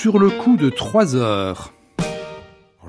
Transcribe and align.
sur 0.00 0.18
le 0.18 0.30
coup 0.30 0.56
de 0.56 0.70
3 0.70 1.14
heures 1.14 1.74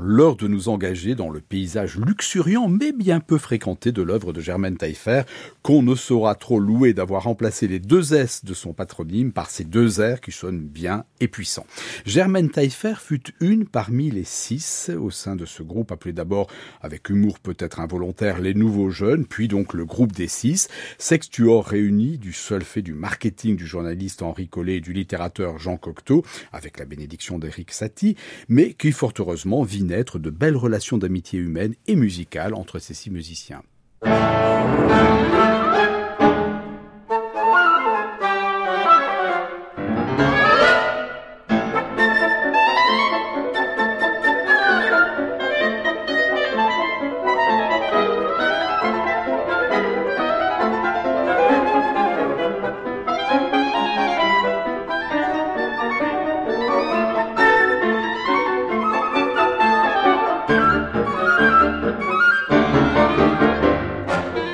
l'heure 0.03 0.35
de 0.35 0.47
nous 0.47 0.67
engager 0.67 1.13
dans 1.13 1.29
le 1.29 1.41
paysage 1.41 1.97
luxuriant 1.97 2.67
mais 2.67 2.91
bien 2.91 3.19
peu 3.19 3.37
fréquenté 3.37 3.91
de 3.91 4.01
l'œuvre 4.01 4.33
de 4.33 4.41
Germaine 4.41 4.75
Taillefer, 4.75 5.21
qu'on 5.61 5.83
ne 5.83 5.93
saura 5.93 6.33
trop 6.33 6.59
louer 6.59 6.93
d'avoir 6.93 7.23
remplacé 7.23 7.67
les 7.67 7.79
deux 7.79 8.15
S 8.15 8.43
de 8.43 8.55
son 8.55 8.73
patronyme 8.73 9.31
par 9.31 9.51
ces 9.51 9.63
deux 9.63 10.01
R 10.01 10.19
qui 10.19 10.31
sonnent 10.31 10.61
bien 10.61 11.05
et 11.19 11.27
puissants. 11.27 11.67
Germaine 12.05 12.49
Taillefer 12.49 12.95
fut 12.99 13.33
une 13.41 13.67
parmi 13.67 14.09
les 14.09 14.23
six 14.23 14.89
au 14.97 15.11
sein 15.11 15.35
de 15.35 15.45
ce 15.45 15.61
groupe 15.61 15.91
appelé 15.91 16.13
d'abord, 16.13 16.47
avec 16.81 17.09
humour 17.09 17.39
peut-être 17.39 17.79
involontaire, 17.79 18.39
les 18.39 18.55
nouveaux 18.55 18.89
jeunes, 18.89 19.25
puis 19.25 19.47
donc 19.47 19.73
le 19.75 19.85
groupe 19.85 20.13
des 20.13 20.27
six, 20.27 20.67
sextuor 20.97 21.65
réuni 21.65 22.17
du 22.17 22.33
seul 22.33 22.63
fait 22.63 22.81
du 22.81 22.93
marketing 22.93 23.55
du 23.55 23.67
journaliste 23.67 24.23
Henri 24.23 24.47
Collet 24.47 24.77
et 24.77 24.81
du 24.81 24.93
littérateur 24.93 25.59
Jean 25.59 25.77
Cocteau, 25.77 26.25
avec 26.51 26.79
la 26.79 26.85
bénédiction 26.85 27.37
d'Éric 27.37 27.71
Satie, 27.71 28.15
mais 28.49 28.73
qui 28.73 28.91
fort 28.91 29.13
heureusement 29.19 29.61
vit 29.61 29.83
de 30.19 30.29
belles 30.29 30.57
relations 30.57 30.97
d'amitié 30.97 31.39
humaine 31.39 31.75
et 31.87 31.95
musicale 31.95 32.53
entre 32.53 32.79
ces 32.79 32.93
six 32.93 33.11
musiciens. 33.11 33.61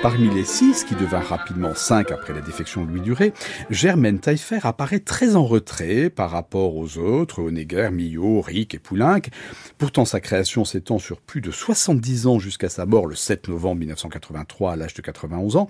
Parmi 0.09 0.29
les 0.33 0.45
six, 0.45 0.85
qui 0.85 0.95
devint 0.95 1.19
rapidement 1.19 1.75
cinq 1.75 2.11
après 2.11 2.33
la 2.33 2.39
défection 2.39 2.85
de 2.85 2.89
Louis 2.89 3.01
Duré, 3.01 3.33
Germaine 3.69 4.19
Taillefer 4.19 4.59
apparaît 4.63 5.01
très 5.01 5.35
en 5.35 5.45
retrait 5.45 6.09
par 6.09 6.31
rapport 6.31 6.77
aux 6.77 6.97
autres, 6.97 7.41
Honegger, 7.41 7.89
Millot, 7.91 8.39
Rick 8.39 8.73
et 8.73 8.79
Poulenc. 8.79 9.19
Pourtant, 9.77 10.05
sa 10.05 10.21
création 10.21 10.63
s'étend 10.63 10.97
sur 10.97 11.19
plus 11.19 11.41
de 11.41 11.51
70 11.51 12.27
ans 12.27 12.39
jusqu'à 12.39 12.69
sa 12.69 12.85
mort 12.85 13.05
le 13.05 13.15
7 13.15 13.49
novembre 13.49 13.79
1983 13.79 14.71
à 14.71 14.75
l'âge 14.77 14.93
de 14.93 15.01
91 15.01 15.57
ans 15.57 15.67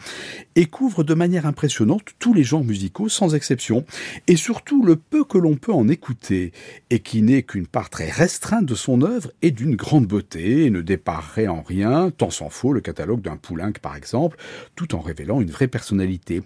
et 0.56 0.68
couvre 0.68 1.04
de 1.04 1.16
manière 1.16 1.48
impressionnante 1.48 2.04
tous 2.20 2.36
les 2.36 2.44
genres 2.44 2.64
musicaux 2.64 3.10
sans 3.10 3.34
exception 3.34 3.86
et 4.28 4.36
surtout 4.36 4.84
le 4.84 4.98
peu 4.98 5.24
que 5.24 5.40
l'on 5.40 5.56
peut 5.56 5.74
en 5.74 5.88
écouter 5.88 6.52
et 6.92 7.00
qui 7.00 7.24
n'est 7.24 7.42
qu'une 7.42 7.66
part 7.66 7.90
très 7.90 8.12
restreinte 8.12 8.68
de 8.68 8.76
son 8.76 9.02
œuvre 9.02 9.32
et 9.42 9.50
d'une 9.50 9.76
grande 9.76 10.06
beauté 10.06 10.66
et 10.66 10.70
ne 10.70 10.82
déparerait 10.82 11.48
en 11.48 11.64
rien, 11.64 12.12
tant 12.12 12.30
s'en 12.30 12.50
faut, 12.50 12.72
le 12.72 12.82
catalogue 12.82 13.22
d'un 13.22 13.38
Poulenc 13.38 13.74
par 13.82 13.96
exemple, 13.96 14.27
tout 14.76 14.96
en 14.96 15.00
révélant 15.00 15.42
une 15.42 15.52
vraie 15.52 15.68
personnalité. 15.68 16.42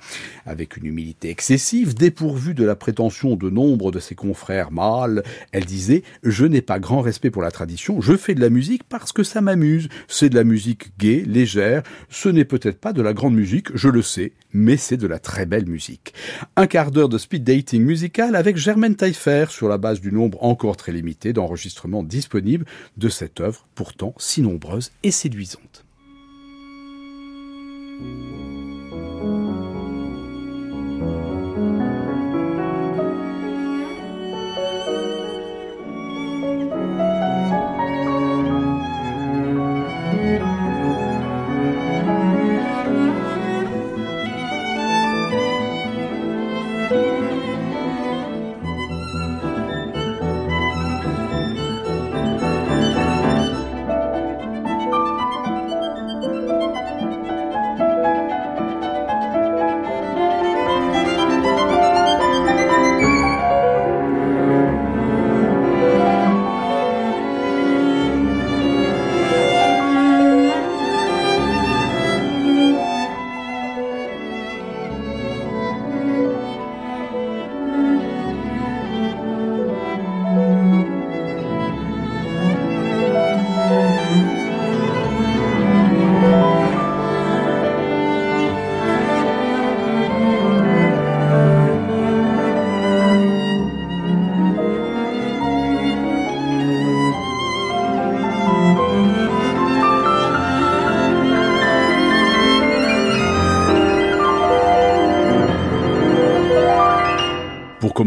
Avec 0.45 0.77
une 0.77 0.85
humilité 0.85 1.29
excessive, 1.29 1.93
dépourvue 1.93 2.53
de 2.53 2.63
la 2.63 2.75
prétention 2.75 3.35
de 3.35 3.49
nombre 3.49 3.91
de 3.91 3.99
ses 3.99 4.15
confrères 4.15 4.71
mâles, 4.71 5.23
elle 5.51 5.65
disait 5.65 6.03
«Je 6.23 6.45
n'ai 6.45 6.61
pas 6.61 6.79
grand 6.79 7.01
respect 7.01 7.31
pour 7.31 7.41
la 7.41 7.51
tradition, 7.51 8.01
je 8.01 8.15
fais 8.15 8.35
de 8.35 8.41
la 8.41 8.49
musique 8.49 8.83
parce 8.83 9.11
que 9.11 9.23
ça 9.23 9.41
m'amuse. 9.41 9.89
C'est 10.07 10.29
de 10.29 10.35
la 10.35 10.43
musique 10.43 10.97
gaie, 10.97 11.23
légère, 11.25 11.83
ce 12.09 12.29
n'est 12.29 12.45
peut-être 12.45 12.79
pas 12.79 12.93
de 12.93 13.01
la 13.01 13.13
grande 13.13 13.35
musique, 13.35 13.75
je 13.75 13.89
le 13.89 14.01
sais, 14.01 14.33
mais 14.53 14.77
c'est 14.77 14.97
de 14.97 15.07
la 15.07 15.19
très 15.19 15.45
belle 15.45 15.67
musique.» 15.67 16.13
Un 16.55 16.67
quart 16.67 16.91
d'heure 16.91 17.09
de 17.09 17.17
speed 17.17 17.43
dating 17.43 17.83
musical 17.83 18.35
avec 18.35 18.57
Germaine 18.57 18.95
Taillefer 18.95 19.45
sur 19.49 19.69
la 19.69 19.77
base 19.77 20.01
du 20.01 20.11
nombre 20.11 20.43
encore 20.43 20.77
très 20.77 20.91
limité 20.91 21.33
d'enregistrements 21.33 22.03
disponibles 22.03 22.65
de 22.97 23.09
cette 23.09 23.39
œuvre 23.41 23.67
pourtant 23.75 24.13
si 24.17 24.41
nombreuse 24.41 24.91
et 25.03 25.11
séduisante. 25.11 25.85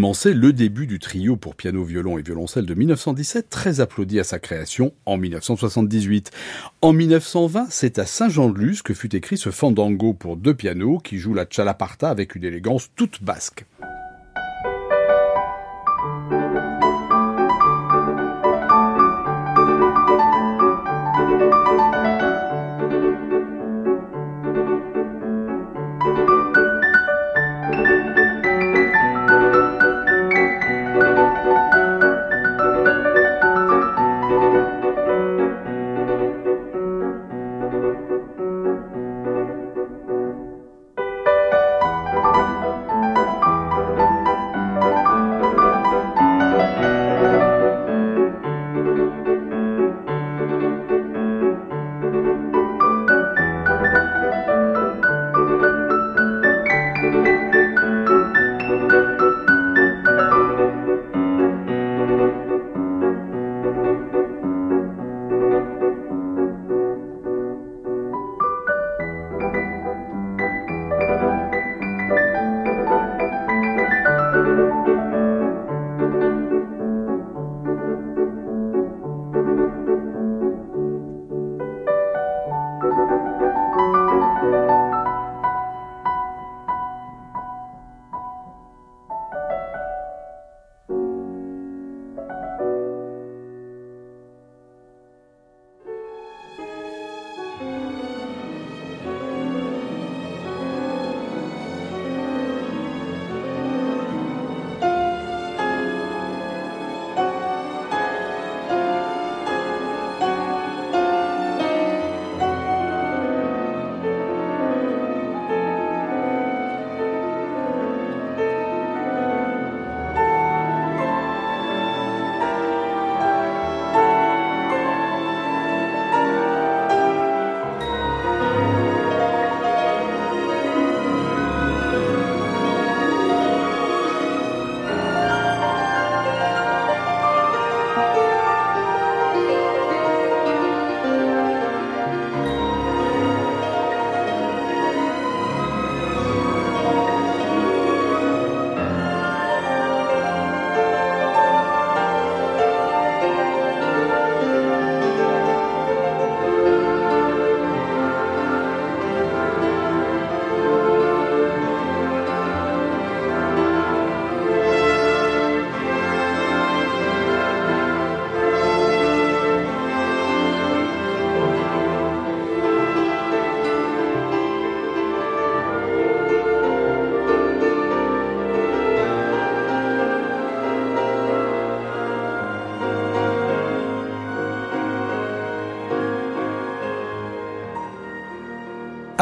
Commencer 0.04 0.34
le 0.34 0.52
début 0.52 0.86
du 0.86 0.98
trio 0.98 1.36
pour 1.36 1.54
piano, 1.54 1.82
violon 1.82 2.18
et 2.18 2.22
violoncelle 2.22 2.66
de 2.66 2.74
1917, 2.74 3.48
très 3.48 3.80
applaudi 3.80 4.20
à 4.20 4.24
sa 4.24 4.38
création 4.38 4.92
en 5.06 5.16
1978. 5.16 6.30
En 6.82 6.92
1920, 6.92 7.68
c'est 7.70 7.98
à 7.98 8.04
Saint-Jean-de-Luz 8.04 8.82
que 8.82 8.92
fut 8.92 9.16
écrit 9.16 9.38
ce 9.38 9.48
fandango 9.48 10.12
pour 10.12 10.36
deux 10.36 10.52
pianos 10.52 10.98
qui 10.98 11.16
joue 11.16 11.32
la 11.32 11.46
chalaparta 11.48 12.10
avec 12.10 12.34
une 12.34 12.44
élégance 12.44 12.90
toute 12.94 13.22
basque. 13.24 13.64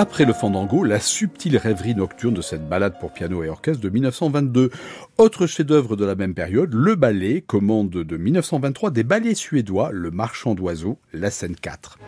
Après 0.02 0.25
le 0.25 0.32
fandango, 0.32 0.82
la 0.82 0.99
subtile 0.99 1.56
rêverie 1.56 1.94
nocturne 1.94 2.34
de 2.34 2.43
cette 2.43 2.69
balade 2.69 2.99
pour 2.99 3.12
piano 3.12 3.44
et 3.44 3.49
orchestre 3.49 3.81
de 3.81 3.88
1922. 3.88 4.70
Autre 5.16 5.46
chef-d'œuvre 5.46 5.94
de 5.94 6.04
la 6.04 6.16
même 6.16 6.34
période, 6.34 6.75
le 6.75 6.96
ballet, 6.96 7.40
commande 7.40 7.90
de 7.90 8.16
1923 8.16 8.90
des 8.90 9.04
ballets 9.04 9.37
suédois, 9.37 9.90
Le 9.93 10.10
Marchand 10.10 10.56
d'oiseaux, 10.56 10.99
la 11.12 11.31
scène 11.31 11.54
4. 11.54 12.00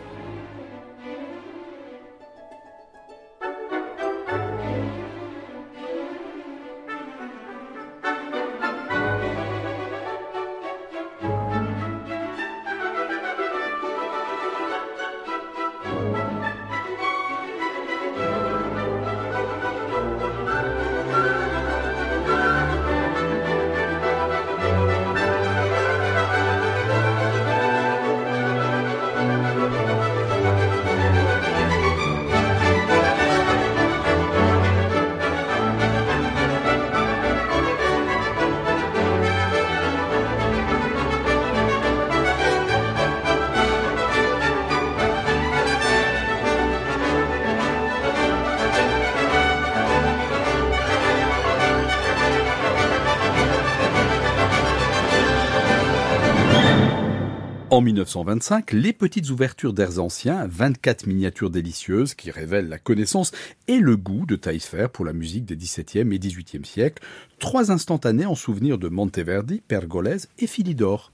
En 57.75 57.81
1925, 57.81 58.71
les 58.71 58.93
petites 58.93 59.29
ouvertures 59.31 59.73
d'airs 59.73 59.99
anciens, 59.99 60.47
24 60.47 61.07
miniatures 61.07 61.49
délicieuses 61.49 62.13
qui 62.13 62.31
révèlent 62.31 62.69
la 62.69 62.79
connaissance 62.79 63.33
et 63.67 63.79
le 63.79 63.97
goût 63.97 64.25
de 64.25 64.37
Taillefer 64.37 64.87
pour 64.93 65.03
la 65.03 65.11
musique 65.11 65.43
des 65.43 65.57
XVIIe 65.57 66.09
et 66.13 66.17
XVIIIe 66.17 66.63
siècles, 66.63 67.03
trois 67.37 67.73
instantanés 67.73 68.25
en 68.25 68.35
souvenir 68.35 68.77
de 68.77 68.87
Monteverdi, 68.87 69.61
Pergolese 69.67 70.29
et 70.39 70.47
Philidor. 70.47 71.11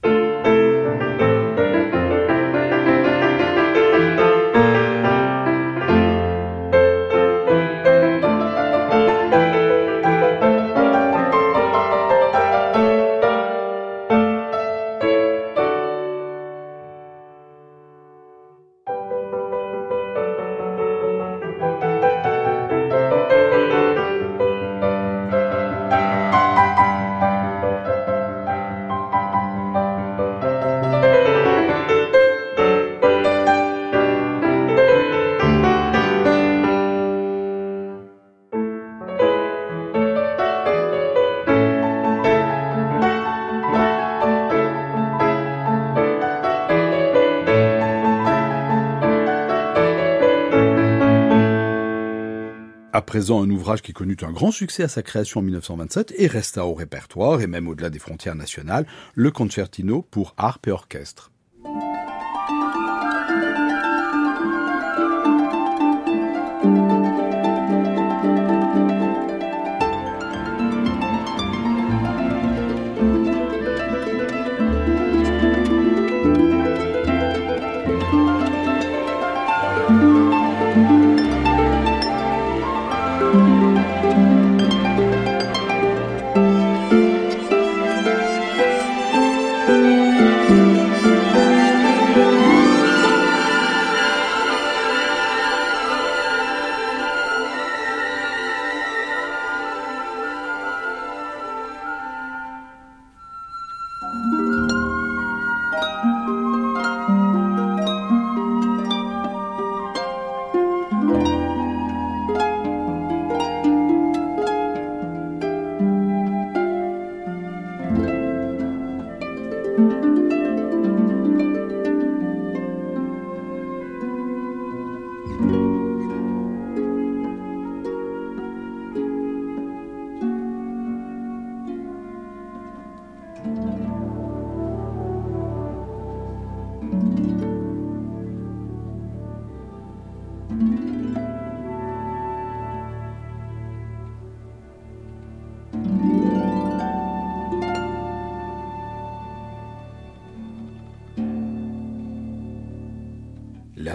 Présent, 53.11 53.43
un 53.43 53.49
ouvrage 53.49 53.81
qui 53.81 53.91
connut 53.91 54.15
un 54.21 54.31
grand 54.31 54.51
succès 54.51 54.83
à 54.83 54.87
sa 54.87 55.01
création 55.01 55.41
en 55.41 55.43
1927 55.43 56.13
et 56.17 56.27
resta 56.27 56.65
au 56.65 56.73
répertoire 56.73 57.41
et 57.41 57.47
même 57.47 57.67
au-delà 57.67 57.89
des 57.89 57.99
frontières 57.99 58.35
nationales, 58.35 58.85
le 59.15 59.31
concertino 59.31 60.01
pour 60.01 60.33
harpe 60.37 60.67
et 60.67 60.71
orchestre. 60.71 61.30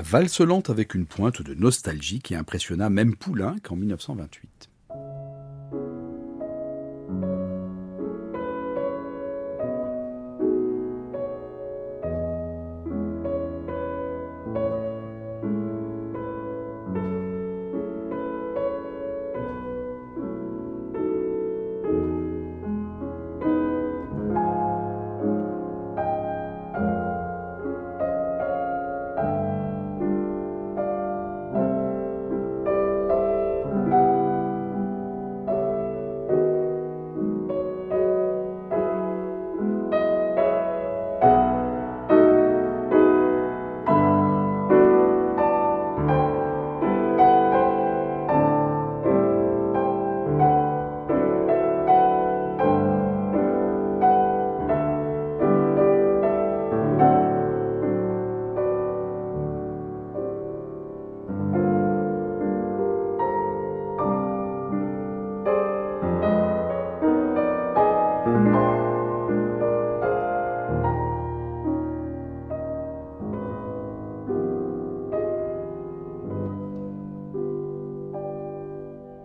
Valse 0.06 0.40
lente 0.40 0.70
avec 0.70 0.94
une 0.94 1.04
pointe 1.04 1.42
de 1.42 1.52
nostalgie 1.52 2.20
qui 2.20 2.36
impressionna 2.36 2.88
même 2.88 3.16
Poulenc 3.16 3.56
en 3.68 3.74
1928. 3.74 4.70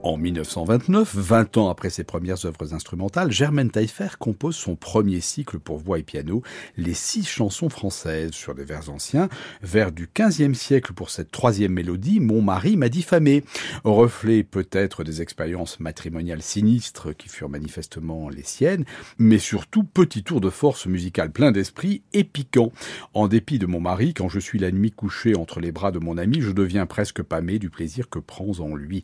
1929, 0.04 1.16
20 1.16 1.58
ans 1.58 1.70
après 1.70 1.90
ses 1.90 2.04
premières 2.04 2.46
œuvres 2.46 2.74
instrumentales, 2.74 3.32
Germaine 3.32 3.70
Taillefer 3.70 4.10
compose 4.20 4.56
son 4.56 4.76
premier 4.76 5.22
cycle 5.22 5.60
pour 5.60 5.78
voix 5.78 6.00
et 6.00 6.04
piano, 6.04 6.42
les 6.78 6.94
six 6.94 7.28
chansons 7.28 7.70
françaises 7.70 8.32
sur 8.32 8.56
des 8.56 8.64
vers 8.64 8.90
anciens, 8.90 9.30
vers 9.62 9.92
du 9.92 10.10
XVe 10.14 10.54
siècle 10.54 10.94
pour 10.94 11.10
cette 11.10 11.32
troisième 11.32 11.74
mélodie, 11.74 12.20
Mon 12.20 12.42
mari 12.42 12.78
m'a 12.78 12.90
diffamé, 12.90 13.44
reflet 13.84 14.44
peut-être 14.44 15.04
des 15.04 15.22
expériences 15.22 15.80
matrimoniales 15.80 16.42
sinistres 16.42 17.16
qui 17.16 17.30
furent 17.30 17.50
manifestement 17.50 18.30
les 18.30 18.44
siennes, 18.44 18.86
mais 19.18 19.40
surtout 19.40 19.84
petit 19.84 20.24
tour 20.24 20.42
de 20.42 20.50
force 20.50 20.88
musicale 20.88 21.32
plein 21.32 21.52
d'esprit 21.52 22.02
et 22.14 22.24
piquant. 22.24 22.72
En 23.14 23.28
dépit 23.28 23.60
de 23.60 23.66
mon 23.66 23.80
mari, 23.80 24.14
quand 24.14 24.30
je 24.30 24.40
suis 24.40 24.60
la 24.60 24.72
nuit 24.72 24.92
couché 24.92 25.36
entre 25.36 25.60
les 25.60 25.72
bras 25.72 25.92
de 25.92 26.00
mon 26.00 26.18
ami, 26.18 26.42
je 26.42 26.52
deviens 26.52 26.86
presque 26.86 27.22
pâmé 27.22 27.60
du 27.60 27.70
plaisir 27.70 28.10
que 28.10 28.20
prends 28.20 28.60
en 28.60 28.76
lui 28.76 29.04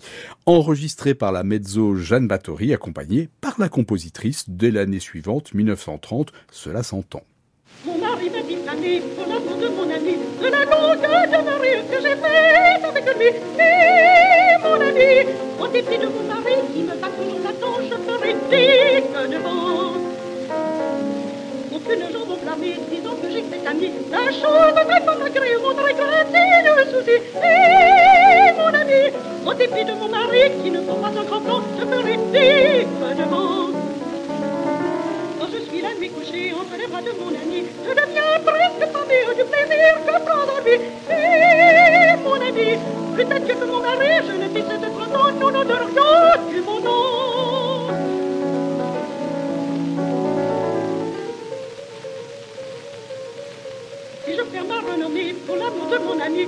par 0.96 1.32
la 1.32 1.44
mezzo 1.44 1.96
Jeanne 1.96 2.28
Bathory, 2.28 2.74
accompagnée 2.74 3.30
par 3.42 3.56
la 3.60 3.68
compositrice 3.68 4.46
dès 4.48 4.72
l'année 4.72 5.00
suivante, 5.00 5.54
1930, 5.54 6.32
cela 6.52 6.82
s'entend. 6.82 7.24
Mon 7.86 7.98
mari 7.98 8.30
m'a 8.30 8.42
diffamé 8.42 9.02
pour 9.16 9.28
l'amour 9.28 9.58
de 9.58 9.68
mon 9.68 9.84
ami, 9.84 10.16
de 10.42 10.48
la 10.48 10.64
longue 10.64 11.02
de 11.02 11.44
Marie 11.44 11.84
que 11.92 12.02
j'ai 12.02 12.16
faite 12.16 12.86
avec 12.86 13.06
lui. 13.18 13.28
Et 13.28 14.58
mon 14.64 14.80
ami, 14.80 15.28
au 15.60 15.68
dépit 15.68 15.98
de 15.98 16.08
mon 16.08 16.24
mari 16.24 16.56
qui 16.74 16.84
me 16.84 16.96
bat 16.96 17.10
toujours 17.10 17.40
la 17.44 17.52
dent, 17.52 17.80
je 17.84 17.96
ferai 18.06 18.34
digne 18.50 19.32
devant. 19.32 19.94
Aucune 21.76 22.12
jambe 22.14 22.40
blâmée, 22.42 22.80
disant 22.90 23.16
que 23.22 23.30
j'ai 23.30 23.44
fait 23.44 23.68
ami, 23.68 23.92
la 24.10 24.32
chose 24.32 25.06
pas 25.06 25.18
malgré 25.20 25.58
mon 25.58 25.70
regret 25.70 26.28
et 26.34 26.64
le 26.64 26.92
souci. 26.92 27.18
Et 27.36 28.17
mon 28.58 28.74
ami, 28.74 29.02
au 29.46 29.54
dépit 29.54 29.86
de 29.86 29.94
mon 29.94 30.08
mari 30.10 30.52
qui 30.64 30.72
ne 30.72 30.82
faut 30.82 30.96
pas 30.96 31.08
un 31.10 31.24
grand 31.24 31.42
plan, 31.42 31.62
je 31.80 31.86
ferai 31.86 32.18
dignement. 32.18 33.70
Quand 35.40 35.48
je 35.54 35.60
suis 35.70 35.82
la 35.82 35.94
nuit 35.96 36.10
couchée 36.10 36.54
entre 36.54 36.78
les 36.80 36.88
bras 36.88 37.02
de 37.02 37.12
mon 37.20 37.30
ami, 37.30 37.66
je 37.86 37.90
deviens 37.90 38.40
presque 38.46 38.92
famille 38.92 39.36
du 39.38 39.44
plaisir 39.52 39.94
que 40.06 40.16
prend 40.26 40.46
en 40.56 40.60
lui. 40.66 40.78
Et 41.10 42.18
mon 42.24 42.36
ami, 42.36 42.78
peut-être 43.16 43.60
que 43.60 43.66
mon 43.66 43.80
mari, 43.82 44.12
je 44.28 44.34
ne 44.44 44.48
puisse 44.50 44.66
être 44.66 44.92
content, 44.98 45.32
nous 45.40 45.52
n'odorions 45.52 46.52
du 46.52 46.62
mon 46.62 46.80
nom. 46.80 47.88
Si 54.26 54.34
je 54.36 54.42
perds 54.42 54.66
ma 54.66 54.80
renommée 54.92 55.34
pour 55.46 55.56
l'amour 55.56 55.88
de 55.88 55.98
mon 56.00 56.20
ami, 56.20 56.48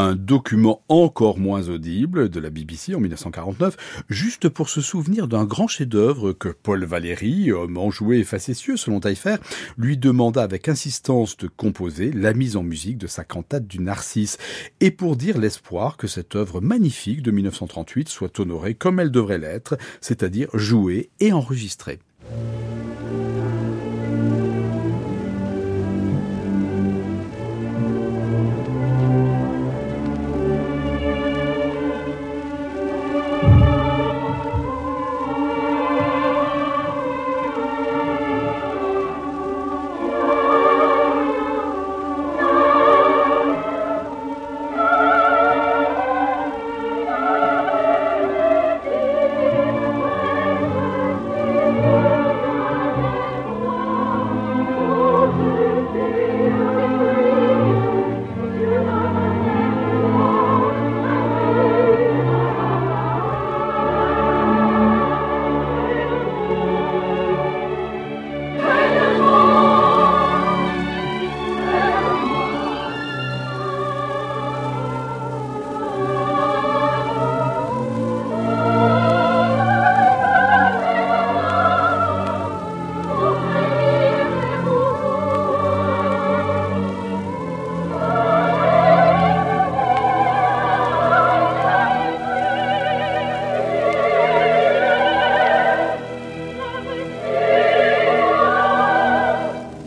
un 0.00 0.14
document 0.14 0.82
encore 0.88 1.38
moins 1.38 1.68
audible 1.68 2.30
de 2.30 2.40
la 2.40 2.50
BBC 2.50 2.94
en 2.94 3.00
1949, 3.00 4.04
juste 4.08 4.48
pour 4.48 4.68
se 4.68 4.80
souvenir 4.80 5.28
d'un 5.28 5.44
grand 5.44 5.68
chef-d'œuvre 5.68 6.32
que 6.32 6.48
Paul 6.48 6.84
Valéry, 6.84 7.52
homme 7.52 7.76
enjoué 7.76 8.20
et 8.20 8.24
facétieux 8.24 8.76
selon 8.76 9.00
Taillefer, 9.00 9.36
lui 9.76 9.98
demanda 9.98 10.42
avec 10.42 10.68
insistance 10.68 11.36
de 11.36 11.48
composer 11.48 12.12
la 12.12 12.32
mise 12.32 12.56
en 12.56 12.62
musique 12.62 12.98
de 12.98 13.06
sa 13.06 13.24
cantate 13.24 13.66
du 13.66 13.80
Narcisse, 13.80 14.38
et 14.80 14.90
pour 14.90 15.16
dire 15.16 15.38
l'espoir 15.38 15.96
que 15.96 16.06
cette 16.06 16.34
œuvre 16.34 16.60
magnifique 16.60 17.22
de 17.22 17.30
1938 17.30 18.08
soit 18.08 18.40
honorée 18.40 18.74
comme 18.74 19.00
elle 19.00 19.10
devrait 19.10 19.38
l'être, 19.38 19.76
c'est-à-dire 20.00 20.48
jouée 20.54 21.10
et 21.20 21.32
enregistrée. 21.32 21.98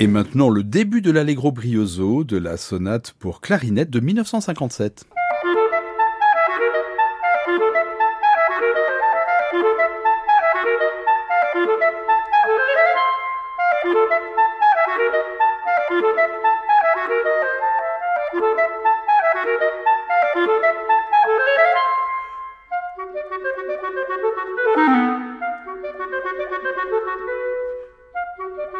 Et 0.04 0.08
maintenant 0.08 0.50
le 0.50 0.64
début 0.66 1.00
de 1.00 1.12
l'Allegro 1.12 1.54
brioso 1.54 2.26
de 2.26 2.36
la 2.36 2.58
sonate 2.58 3.14
pour 3.20 3.40
clarinette 3.40 3.90
de 3.90 4.02
1957. 4.02 5.06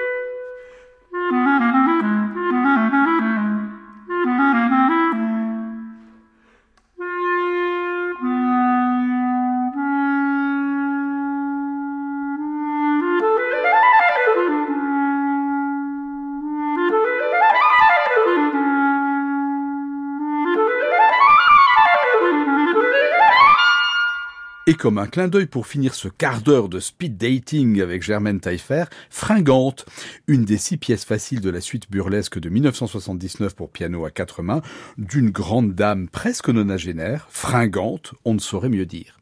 Et 24.73 24.75
comme 24.75 24.97
un 24.97 25.05
clin 25.05 25.27
d'œil 25.27 25.45
pour 25.45 25.67
finir 25.67 25.93
ce 25.93 26.07
quart 26.07 26.41
d'heure 26.41 26.67
de 26.67 26.79
speed 26.79 27.15
dating 27.15 27.79
avec 27.79 28.01
Germaine 28.01 28.39
Taillefer, 28.39 28.85
Fringante, 29.11 29.85
une 30.25 30.45
des 30.45 30.57
six 30.57 30.77
pièces 30.77 31.05
faciles 31.05 31.41
de 31.41 31.51
la 31.51 31.61
suite 31.61 31.91
burlesque 31.91 32.39
de 32.39 32.49
1979 32.49 33.55
pour 33.55 33.69
piano 33.69 34.03
à 34.03 34.09
quatre 34.09 34.41
mains, 34.41 34.63
d'une 34.97 35.29
grande 35.29 35.75
dame 35.75 36.09
presque 36.09 36.49
nonagénaire, 36.49 37.27
fringante, 37.29 38.15
on 38.25 38.33
ne 38.33 38.39
saurait 38.39 38.69
mieux 38.69 38.87
dire. 38.87 39.19